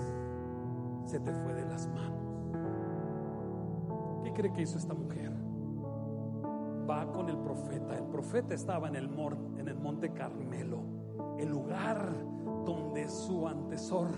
[1.05, 2.19] Se te fue de las manos.
[4.23, 5.31] ¿Qué cree que hizo esta mujer?
[6.88, 7.97] Va con el profeta.
[7.97, 9.09] El profeta estaba en el,
[9.57, 10.83] en el monte Carmelo,
[11.39, 12.13] el lugar
[12.65, 14.09] donde su antecesor,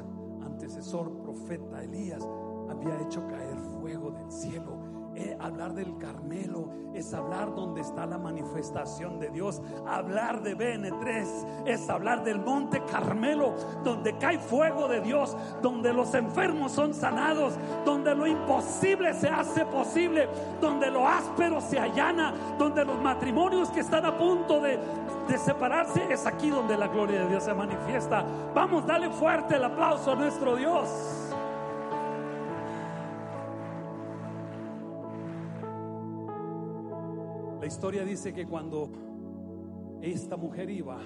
[0.44, 2.28] antecesor profeta Elías
[2.70, 4.81] había hecho caer fuego del cielo
[5.40, 9.62] hablar del Carmelo es hablar donde está la manifestación de Dios.
[9.88, 16.14] Hablar de BN3 es hablar del monte Carmelo, donde cae fuego de Dios, donde los
[16.14, 17.54] enfermos son sanados,
[17.86, 20.28] donde lo imposible se hace posible,
[20.60, 24.80] donde lo áspero se allana, donde los matrimonios que están a punto de,
[25.28, 28.26] de separarse es aquí donde la gloria de Dios se manifiesta.
[28.54, 31.21] Vamos, dale fuerte el aplauso a nuestro Dios.
[37.72, 38.92] Historia dice que cuando
[40.02, 41.02] esta mujer iba,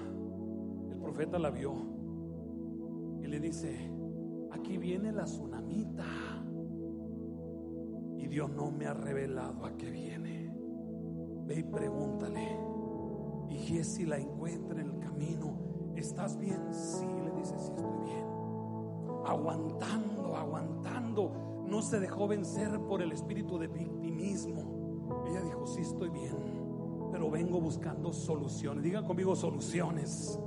[0.90, 1.74] el profeta la vio
[3.22, 3.88] y le dice,
[4.50, 6.04] aquí viene la tsunamita.
[8.16, 10.52] Y Dios no me ha revelado a qué viene.
[11.46, 12.58] Ve y pregúntale.
[13.48, 16.74] Y si la encuentra en el camino, ¿estás bien?
[16.74, 18.26] Sí, le dice, sí estoy bien.
[19.24, 21.64] Aguantando, aguantando.
[21.64, 24.85] No se dejó vencer por el espíritu de victimismo
[25.26, 26.36] ella dijo, sí estoy bien,
[27.12, 28.82] pero vengo buscando soluciones.
[28.82, 30.38] Digan conmigo soluciones.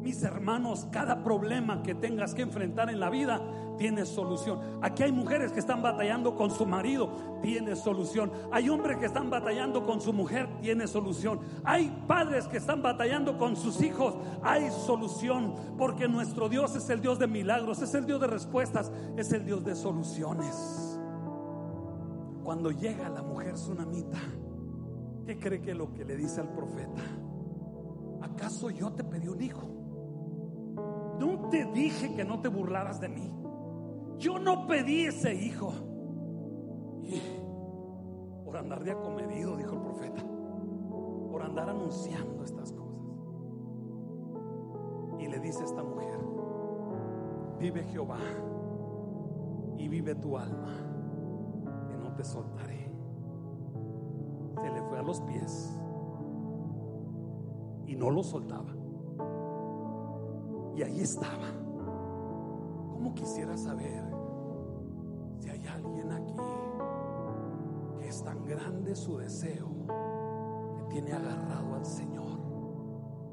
[0.00, 3.42] Mis hermanos, cada problema que tengas que enfrentar en la vida
[3.78, 4.60] tiene solución.
[4.80, 7.10] Aquí hay mujeres que están batallando con su marido,
[7.42, 8.30] tiene solución.
[8.52, 11.40] Hay hombres que están batallando con su mujer, tiene solución.
[11.64, 15.54] Hay padres que están batallando con sus hijos, hay solución.
[15.76, 19.44] Porque nuestro Dios es el Dios de milagros, es el Dios de respuestas, es el
[19.44, 20.87] Dios de soluciones.
[22.48, 24.16] Cuando llega la mujer tsunamita,
[25.26, 27.02] ¿qué cree que lo que le dice al profeta?
[28.22, 29.68] ¿Acaso yo te pedí un hijo?
[31.20, 33.34] No te dije que no te burlaras de mí.
[34.16, 35.74] Yo no pedí ese hijo.
[38.46, 40.22] Por andar de acomedido, dijo el profeta,
[41.30, 43.02] por andar anunciando estas cosas.
[45.18, 46.18] Y le dice a esta mujer,
[47.58, 48.20] vive Jehová
[49.76, 50.97] y vive tu alma
[52.18, 52.92] te soltaré.
[54.60, 55.78] Se le fue a los pies
[57.86, 58.74] y no lo soltaba.
[60.74, 61.46] Y ahí estaba.
[62.90, 64.04] ¿Cómo quisiera saber
[65.38, 66.34] si hay alguien aquí
[68.00, 69.68] que es tan grande su deseo
[70.76, 72.40] que tiene agarrado al Señor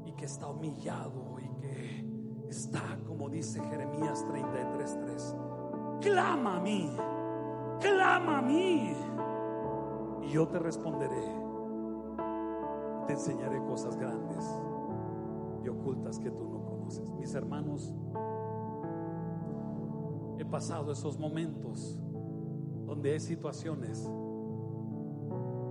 [0.04, 6.96] y que está humillado y que está, como dice Jeremías 33:3, clama a mí
[7.80, 8.94] clama a mí
[10.22, 11.22] y yo te responderé.
[13.06, 14.44] Te enseñaré cosas grandes
[15.64, 17.12] y ocultas que tú no conoces.
[17.14, 17.94] Mis hermanos,
[20.38, 21.98] he pasado esos momentos
[22.84, 24.10] donde hay situaciones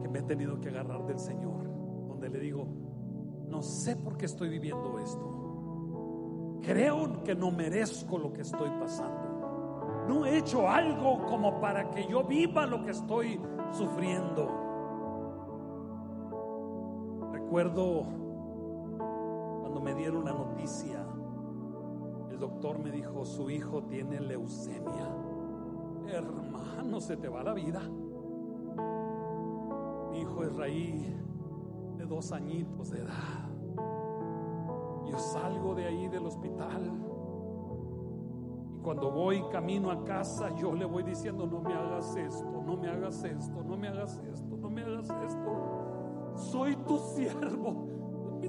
[0.01, 1.63] que me he tenido que agarrar del Señor,
[2.07, 2.67] donde le digo,
[3.47, 6.59] no sé por qué estoy viviendo esto.
[6.61, 9.24] Creo que no merezco lo que estoy pasando
[10.07, 13.39] no he hecho algo como para que yo viva lo que estoy
[13.71, 14.49] sufriendo.
[17.31, 18.03] Recuerdo
[19.61, 21.05] cuando me dieron la noticia,
[22.29, 25.09] el doctor me dijo, su hijo tiene leucemia.
[26.07, 27.81] Hermano, se te va la vida.
[30.11, 31.05] Mi hijo es raíz
[31.97, 33.49] de dos añitos de edad.
[35.05, 36.91] Yo salgo de ahí del hospital
[38.85, 42.87] cuando voy camino a casa, yo le voy diciendo, no me hagas esto, no me
[42.87, 46.33] hagas esto, no me hagas esto, no me hagas esto.
[46.51, 47.87] Soy tu siervo.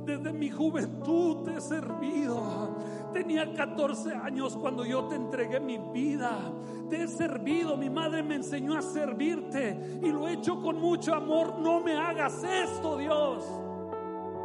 [0.04, 2.76] Desde mi juventud te he servido.
[3.14, 6.38] Tenía 14 años cuando yo te entregué mi vida.
[6.90, 7.78] Te he servido.
[7.78, 11.58] Mi madre me enseñó a servirte y lo he hecho con mucho amor.
[11.60, 13.42] No me hagas esto, Dios.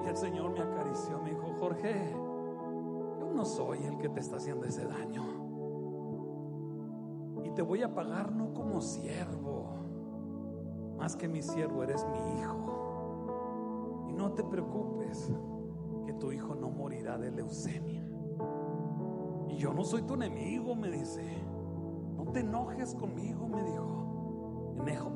[0.05, 1.19] Y el Señor me acarició.
[1.19, 2.13] Me dijo, Jorge,
[3.19, 5.40] yo no soy el que te está haciendo ese daño
[7.55, 9.69] te voy a pagar no como siervo,
[10.97, 14.07] más que mi siervo eres mi hijo.
[14.09, 15.31] Y no te preocupes,
[16.05, 18.05] que tu hijo no morirá de leucemia.
[19.49, 21.23] Y yo no soy tu enemigo, me dice.
[22.15, 23.91] No te enojes conmigo, me dijo.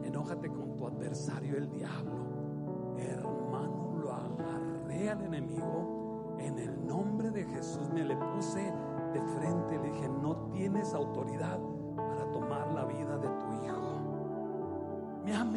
[0.03, 2.95] Enójate con tu adversario, el diablo.
[2.97, 6.35] Hermano, lo agarré al enemigo.
[6.39, 8.71] En el nombre de Jesús me le puse
[9.13, 9.77] de frente.
[9.77, 11.59] Le dije, no tienes autoridad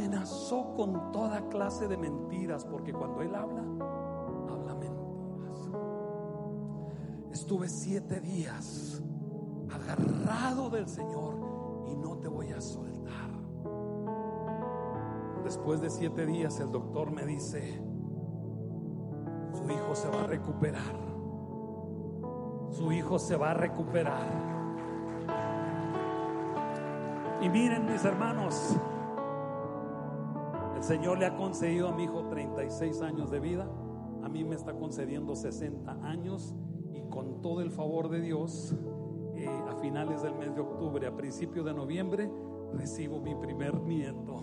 [0.09, 3.62] amenazó con toda clase de mentiras, porque cuando él habla,
[4.50, 5.68] habla mentiras.
[7.30, 9.02] estuve siete días
[9.70, 13.28] agarrado del Señor y no te voy a soltar.
[15.44, 17.82] Después de siete días el doctor me dice,
[19.52, 21.09] su hijo se va a recuperar.
[22.70, 24.48] Su hijo se va a recuperar.
[27.40, 28.78] Y miren mis hermanos,
[30.79, 33.68] el Señor le ha concedido a mi hijo 36 años de vida,
[34.22, 36.55] a mí me está concediendo 60 años
[36.93, 38.76] y con todo el favor de Dios,
[39.35, 42.31] eh, a finales del mes de octubre, a principios de noviembre,
[42.74, 44.37] recibo mi primer nieto.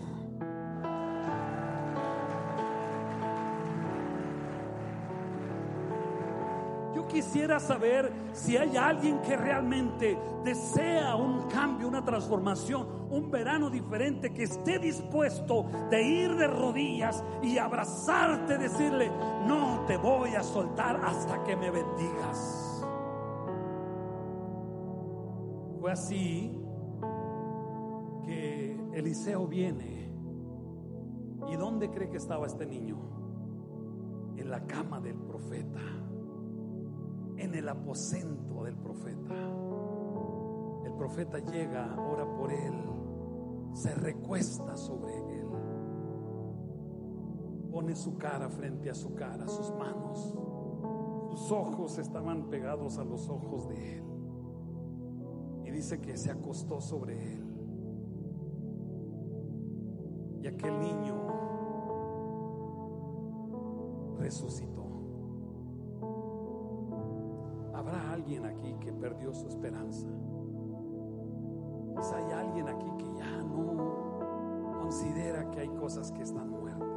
[7.16, 14.34] Quisiera saber si hay alguien que realmente desea un cambio, una transformación, un verano diferente,
[14.34, 19.08] que esté dispuesto de ir de rodillas y abrazarte, decirle,
[19.46, 22.86] no te voy a soltar hasta que me bendigas.
[25.80, 26.60] Fue así
[28.26, 30.12] que Eliseo viene.
[31.50, 32.98] ¿Y dónde cree que estaba este niño?
[34.36, 35.80] En la cama del profeta
[37.36, 39.34] en el aposento del profeta.
[40.84, 42.74] El profeta llega, ora por él,
[43.74, 45.46] se recuesta sobre él,
[47.70, 50.34] pone su cara frente a su cara, sus manos,
[51.30, 54.04] sus ojos estaban pegados a los ojos de él.
[55.64, 57.44] Y dice que se acostó sobre él.
[60.42, 61.16] Y aquel niño
[64.18, 64.85] resucitó.
[68.26, 70.08] Alguien aquí que perdió su esperanza.
[71.96, 76.88] Quizá hay alguien aquí que ya no considera que hay cosas que están muertas.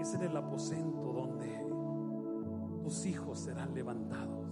[0.00, 1.64] Es en el aposento donde
[2.82, 4.48] tus hijos serán levantados.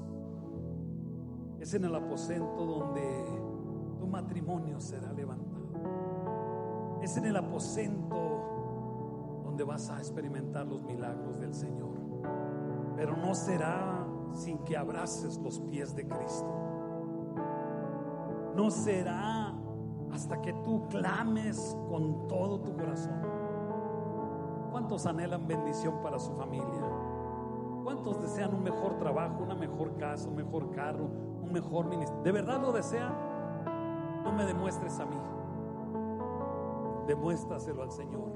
[1.58, 3.24] Es en el aposento donde
[3.98, 7.00] tu matrimonio será levantado.
[7.02, 12.05] Es en el aposento donde vas a experimentar los milagros del Señor
[12.96, 16.52] pero no será sin que abraces los pies de Cristo.
[18.54, 19.54] No será
[20.12, 23.20] hasta que tú clames con todo tu corazón.
[24.70, 26.90] ¿Cuántos anhelan bendición para su familia?
[27.84, 31.04] ¿Cuántos desean un mejor trabajo, una mejor casa, un mejor carro,
[31.42, 32.22] un mejor ministerio?
[32.22, 33.14] ¿De verdad lo desean?
[34.24, 35.16] No me demuestres a mí.
[37.06, 38.32] Demuéstraselo al Señor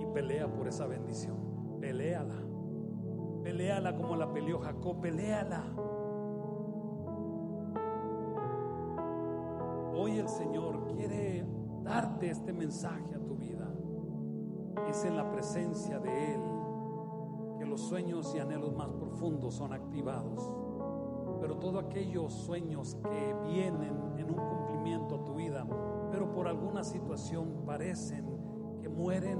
[0.00, 1.36] y pelea por esa bendición.
[1.80, 2.53] Peléala.
[3.44, 5.62] Peleala como la peleó Jacob, peleala.
[9.94, 11.46] Hoy el Señor quiere
[11.82, 13.70] darte este mensaje a tu vida.
[14.88, 16.40] Es en la presencia de Él
[17.58, 20.50] que los sueños y anhelos más profundos son activados.
[21.42, 25.66] Pero todos aquellos sueños que vienen en un cumplimiento a tu vida,
[26.10, 28.24] pero por alguna situación parecen
[28.80, 29.38] que mueren,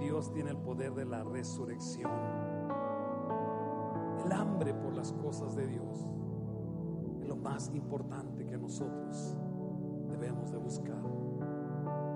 [0.00, 2.10] Dios tiene el poder de la resurrección
[4.24, 6.06] el hambre por las cosas de Dios
[7.20, 9.36] es lo más importante que nosotros
[10.08, 11.02] debemos de buscar.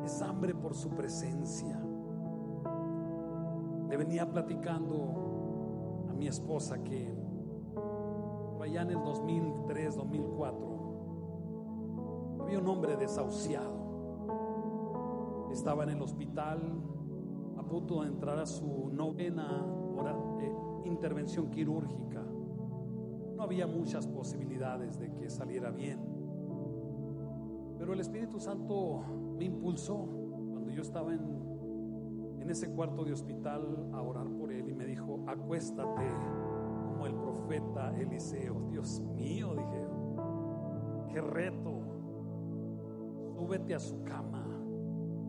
[0.05, 1.81] Es hambre por su presencia.
[3.89, 7.17] Le venía platicando a mi esposa que
[8.63, 10.77] allá en el 2003, 2004,
[12.41, 13.87] había un hombre desahuciado.
[15.51, 16.61] Estaba en el hospital
[17.57, 19.65] a punto de entrar a su novena
[19.97, 20.53] hora, eh,
[20.87, 22.23] intervención quirúrgica.
[23.37, 26.01] No había muchas posibilidades de que saliera bien.
[27.79, 29.05] Pero el Espíritu Santo
[29.37, 30.09] me impulsó
[30.51, 31.21] cuando yo estaba en,
[32.41, 36.09] en ese cuarto de hospital a orar por él y me dijo, acuéstate
[36.89, 38.63] como el profeta Eliseo.
[38.71, 39.87] Dios mío, dije,
[41.13, 41.83] qué reto.
[43.35, 44.47] Súbete a su cama.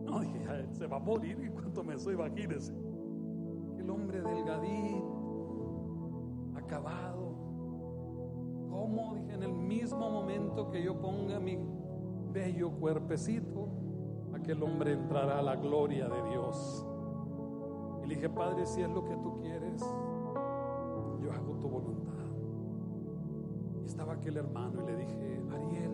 [0.04, 2.72] No, dije, se va a morir y cuanto me soy, imagínese.
[3.78, 5.17] El hombre delgadito
[6.68, 7.32] acabado.
[8.68, 9.14] ¿Cómo?
[9.14, 11.58] Dije, en el mismo momento que yo ponga mi
[12.30, 13.68] bello cuerpecito,
[14.34, 16.86] aquel hombre entrará a la gloria de Dios.
[18.04, 19.80] Y le dije, Padre, si es lo que tú quieres,
[21.22, 22.12] yo hago tu voluntad.
[23.82, 25.92] Y estaba aquel hermano y le dije, Ariel,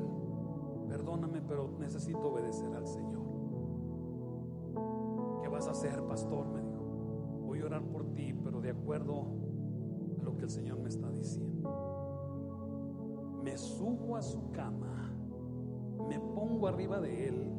[0.89, 3.23] perdóname, pero necesito obedecer al Señor.
[5.41, 6.49] ¿Qué vas a hacer, pastor?
[6.49, 6.83] Me dijo.
[7.47, 9.44] Voy a orar por ti, pero de acuerdo
[10.37, 11.71] que el Señor me está diciendo.
[13.43, 15.13] Me subo a su cama,
[16.09, 17.51] me pongo arriba de él.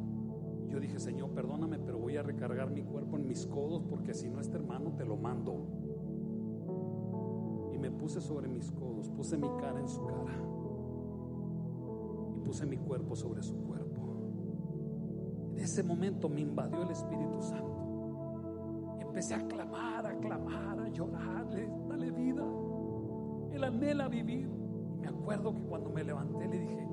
[0.68, 4.28] Yo dije, Señor, perdóname, pero voy a recargar mi cuerpo en mis codos porque si
[4.28, 5.66] no, este hermano te lo mando.
[7.72, 10.34] Y me puse sobre mis codos, puse mi cara en su cara
[12.36, 14.02] y puse mi cuerpo sobre su cuerpo.
[15.54, 17.76] En ese momento me invadió el Espíritu Santo
[19.16, 22.44] empecé a clamar, a clamar, a llorarle, dale vida.
[23.56, 24.50] Él anhela vivir.
[24.92, 26.88] Y me acuerdo que cuando me levanté le dije,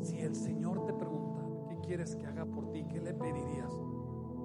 [0.00, 2.84] si el Señor te pregunta, ¿qué quieres que haga por ti?
[2.84, 3.72] ¿Qué le pedirías?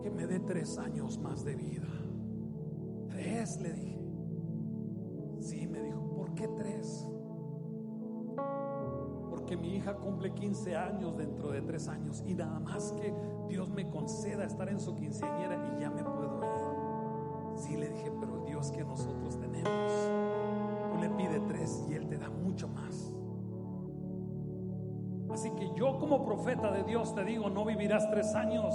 [0.02, 1.88] Que me dé tres años más de vida.
[3.10, 4.00] Tres, le dije.
[5.42, 7.08] Sí, me dijo, ¿por qué tres?
[9.30, 13.14] Porque mi hija cumple 15 años dentro de tres años y nada más que
[13.48, 17.60] Dios me conceda estar en su quinceañera y ya me puedo ir.
[17.60, 19.70] Sí, le dije, pero el Dios que nosotros tenemos,
[21.00, 23.14] le pide tres y Él te da mucho más.
[25.32, 28.74] Así que yo como profeta de Dios te digo, no vivirás tres años,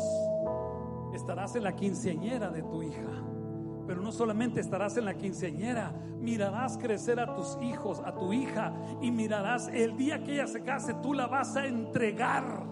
[1.12, 3.24] estarás en la quinceañera de tu hija.
[3.86, 8.72] Pero no solamente estarás en la quinceañera, mirarás crecer a tus hijos, a tu hija,
[9.02, 12.66] y mirarás el día que ella se case, tú la vas a entregar.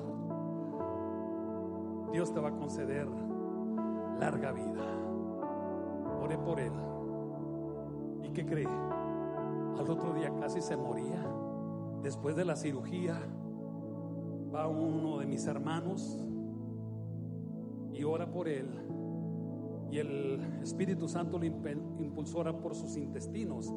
[2.12, 3.09] Dios te va a conceder
[4.18, 4.82] larga vida.
[6.22, 6.72] Oré por él.
[8.22, 8.68] ¿Y qué cree?
[9.79, 11.25] Al otro día casi se moría.
[12.03, 13.20] Después de la cirugía,
[14.55, 16.18] va uno de mis hermanos
[17.93, 18.83] y ora por él
[19.93, 23.70] y el Espíritu Santo lo impulsó por sus intestinos,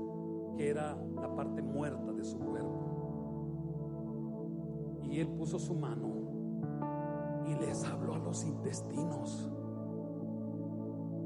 [0.56, 2.80] que era la parte muerta de su cuerpo.
[5.12, 6.08] Y él puso su mano
[7.46, 9.52] y les habló a los intestinos.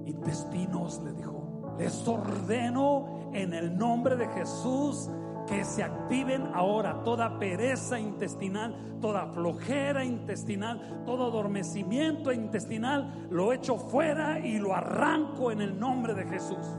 [0.08, 5.10] Intestinos, le dijo, les ordeno en el nombre de Jesús
[5.48, 13.78] que se activen ahora toda pereza intestinal, toda flojera intestinal, todo adormecimiento intestinal, lo echo
[13.78, 16.78] fuera y lo arranco en el nombre de Jesús.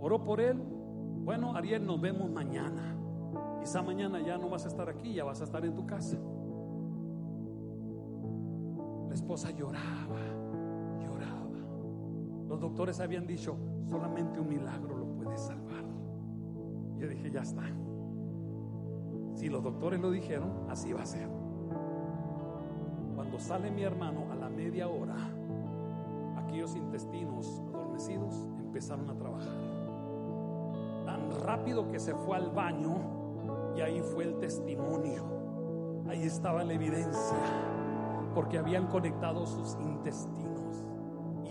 [0.00, 0.60] Oro por él.
[1.24, 2.96] Bueno, Ariel, nos vemos mañana.
[3.60, 6.18] Quizá mañana ya no vas a estar aquí, ya vas a estar en tu casa.
[9.06, 10.41] La esposa lloraba.
[12.52, 13.56] Los doctores habían dicho,
[13.88, 15.86] solamente un milagro lo puede salvar.
[16.98, 17.62] Yo dije, ya está.
[19.36, 21.30] Si los doctores lo dijeron, así va a ser.
[23.14, 25.16] Cuando sale mi hermano a la media hora,
[26.36, 29.56] aquellos intestinos adormecidos empezaron a trabajar.
[31.06, 32.98] Tan rápido que se fue al baño
[33.74, 35.24] y ahí fue el testimonio.
[36.06, 37.38] Ahí estaba la evidencia,
[38.34, 40.51] porque habían conectado sus intestinos.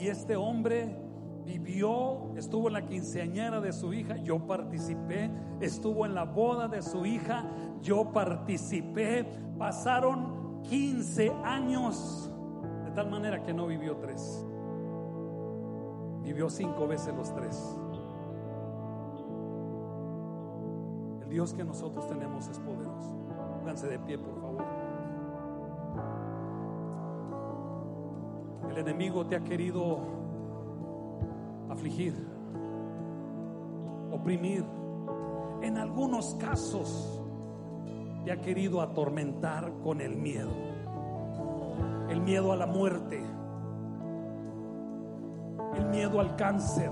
[0.02, 0.98] Y este hombre
[1.46, 5.30] vivió, estuvo en la quinceañera de su hija, yo participé,
[5.60, 7.46] estuvo en la boda de su hija,
[7.84, 9.24] yo participé,
[9.60, 12.32] pasaron 15 años,
[12.84, 14.44] de tal manera que no vivió tres,
[16.24, 17.78] vivió cinco veces los tres.
[21.22, 23.16] El Dios que nosotros tenemos es poderoso.
[23.60, 24.41] Pónganse de pie, por favor.
[28.72, 30.00] El enemigo te ha querido
[31.70, 32.16] afligir,
[34.14, 34.64] oprimir.
[35.62, 37.22] En algunos casos
[38.24, 40.52] te ha querido atormentar con el miedo.
[42.10, 43.22] El miedo a la muerte.
[45.76, 46.92] El miedo al cáncer.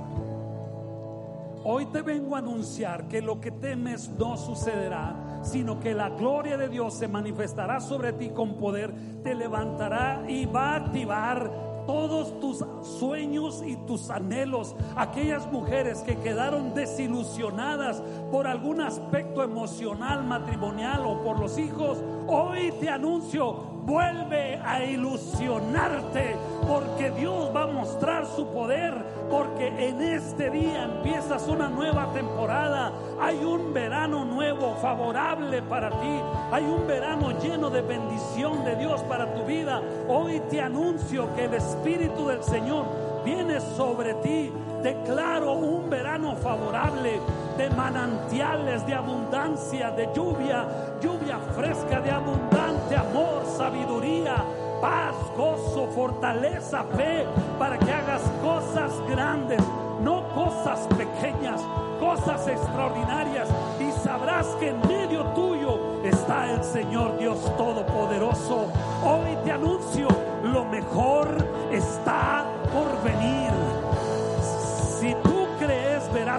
[1.63, 6.57] Hoy te vengo a anunciar que lo que temes no sucederá, sino que la gloria
[6.57, 12.39] de Dios se manifestará sobre ti con poder, te levantará y va a activar todos
[12.39, 12.63] tus
[12.99, 14.75] sueños y tus anhelos.
[14.95, 22.71] Aquellas mujeres que quedaron desilusionadas por algún aspecto emocional, matrimonial o por los hijos, hoy
[22.79, 26.35] te anuncio, vuelve a ilusionarte
[26.67, 28.93] porque Dios va a mostrar su poder,
[29.29, 36.21] porque en este día empiezas una nueva temporada, hay un verano nuevo favorable para ti,
[36.51, 39.81] hay un verano lleno de bendición de Dios para tu vida.
[40.07, 42.85] Hoy te anuncio que el Espíritu del Señor
[43.25, 44.51] viene sobre ti.
[44.83, 47.19] Declaro un verano favorable
[47.59, 50.65] de manantiales, de abundancia, de lluvia,
[51.01, 54.35] lluvia fresca, de abundante amor, sabiduría,
[54.79, 57.25] paz, gozo, fortaleza, fe,
[57.59, 59.61] para que hagas cosas grandes,
[60.01, 61.59] no cosas pequeñas,
[61.99, 63.49] cosas extraordinarias.
[63.77, 68.71] Y sabrás que en medio tuyo está el Señor Dios Todopoderoso.
[69.03, 70.07] Hoy te anuncio,
[70.43, 71.27] lo mejor
[71.73, 73.68] está por venir.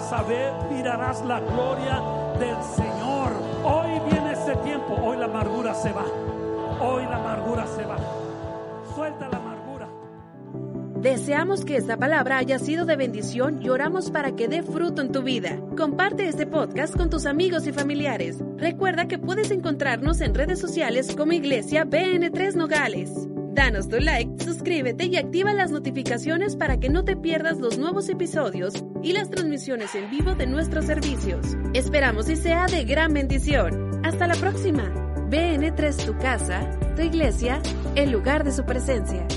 [0.01, 2.01] Verás a ver, mirarás la gloria
[2.39, 3.33] del Señor.
[3.63, 6.05] Hoy viene ese tiempo, hoy la amargura se va.
[6.81, 7.97] Hoy la amargura se va.
[8.95, 9.87] Suelta la amargura.
[10.99, 15.11] Deseamos que esta palabra haya sido de bendición y oramos para que dé fruto en
[15.11, 15.59] tu vida.
[15.77, 18.43] Comparte este podcast con tus amigos y familiares.
[18.57, 23.27] Recuerda que puedes encontrarnos en redes sociales como Iglesia BN3 Nogales.
[23.53, 28.07] Danos tu like, suscríbete y activa las notificaciones para que no te pierdas los nuevos
[28.07, 28.73] episodios
[29.03, 31.57] y las transmisiones en vivo de nuestros servicios.
[31.73, 33.99] Esperamos y sea de gran bendición.
[34.05, 34.93] Hasta la próxima.
[35.29, 37.61] BN3 tu casa, tu iglesia,
[37.95, 39.27] el lugar de su presencia.